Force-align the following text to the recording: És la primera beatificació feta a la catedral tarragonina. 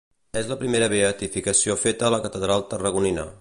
És 0.39 0.47
la 0.51 0.55
primera 0.61 0.87
beatificació 0.93 1.77
feta 1.83 2.09
a 2.09 2.13
la 2.17 2.21
catedral 2.25 2.67
tarragonina. 2.73 3.29